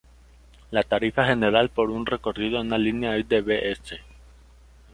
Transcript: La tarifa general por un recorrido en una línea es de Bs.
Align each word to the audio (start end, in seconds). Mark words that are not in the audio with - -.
La 0.71 0.81
tarifa 0.81 1.27
general 1.27 1.69
por 1.69 1.91
un 1.91 2.07
recorrido 2.07 2.59
en 2.59 2.65
una 2.65 2.79
línea 2.79 3.15
es 3.17 3.29
de 3.29 3.41
Bs. 3.41 3.91